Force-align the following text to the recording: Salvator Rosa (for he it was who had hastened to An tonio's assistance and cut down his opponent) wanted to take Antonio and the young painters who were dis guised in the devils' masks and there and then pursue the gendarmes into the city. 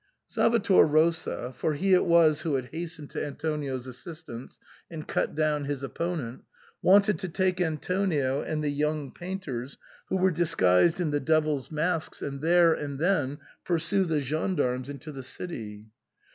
Salvator 0.27 0.83
Rosa 0.83 1.53
(for 1.55 1.75
he 1.75 1.93
it 1.93 2.05
was 2.07 2.41
who 2.41 2.55
had 2.55 2.69
hastened 2.71 3.11
to 3.11 3.23
An 3.23 3.35
tonio's 3.35 3.85
assistance 3.85 4.57
and 4.89 5.07
cut 5.07 5.35
down 5.35 5.65
his 5.65 5.83
opponent) 5.83 6.43
wanted 6.81 7.19
to 7.19 7.29
take 7.29 7.61
Antonio 7.61 8.41
and 8.41 8.63
the 8.63 8.71
young 8.71 9.11
painters 9.11 9.77
who 10.09 10.17
were 10.17 10.31
dis 10.31 10.55
guised 10.55 10.99
in 10.99 11.11
the 11.11 11.19
devils' 11.19 11.69
masks 11.69 12.23
and 12.23 12.41
there 12.41 12.73
and 12.73 12.97
then 12.97 13.37
pursue 13.63 14.03
the 14.03 14.21
gendarmes 14.21 14.89
into 14.89 15.11
the 15.11 15.21
city. 15.21 15.85